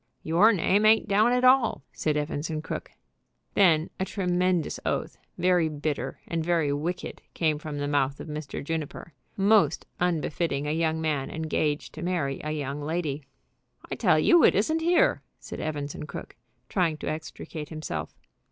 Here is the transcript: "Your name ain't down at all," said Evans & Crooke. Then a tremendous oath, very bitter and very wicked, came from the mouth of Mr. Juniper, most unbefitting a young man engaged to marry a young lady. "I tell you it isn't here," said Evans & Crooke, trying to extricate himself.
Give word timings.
"Your 0.23 0.51
name 0.51 0.83
ain't 0.83 1.07
down 1.07 1.31
at 1.31 1.43
all," 1.43 1.83
said 1.91 2.17
Evans 2.17 2.49
& 2.57 2.63
Crooke. 2.63 2.89
Then 3.53 3.91
a 3.99 4.05
tremendous 4.05 4.79
oath, 4.83 5.19
very 5.37 5.69
bitter 5.69 6.19
and 6.27 6.43
very 6.43 6.73
wicked, 6.73 7.21
came 7.35 7.59
from 7.59 7.77
the 7.77 7.87
mouth 7.87 8.19
of 8.19 8.27
Mr. 8.27 8.63
Juniper, 8.63 9.13
most 9.37 9.85
unbefitting 9.99 10.65
a 10.65 10.71
young 10.71 11.01
man 11.01 11.29
engaged 11.29 11.93
to 11.93 12.01
marry 12.01 12.41
a 12.43 12.49
young 12.49 12.81
lady. 12.81 13.21
"I 13.91 13.93
tell 13.93 14.17
you 14.17 14.43
it 14.43 14.55
isn't 14.55 14.79
here," 14.81 15.21
said 15.39 15.59
Evans 15.59 15.95
& 16.01 16.07
Crooke, 16.07 16.35
trying 16.67 16.97
to 16.97 17.07
extricate 17.07 17.69
himself. 17.69 18.17